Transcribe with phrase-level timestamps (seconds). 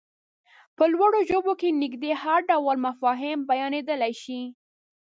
[0.75, 4.41] په لوړو ژبو کې نږدې هر ډول مفاهيم بيانېدلای شي.